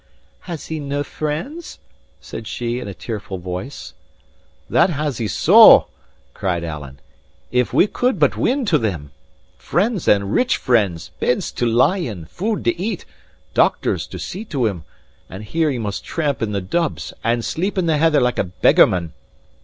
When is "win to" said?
8.35-8.79